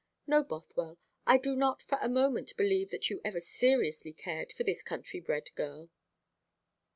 No, 0.25 0.41
Bothwell, 0.43 0.97
I 1.27 1.37
do 1.37 1.55
not 1.55 1.83
for 1.83 1.99
a 2.01 2.09
moment 2.09 2.57
believe 2.57 2.89
that 2.89 3.11
you 3.11 3.21
ever 3.23 3.39
seriously 3.39 4.13
cared 4.13 4.51
for 4.51 4.63
this 4.63 4.81
country 4.81 5.19
bred 5.19 5.53
girl." 5.53 5.91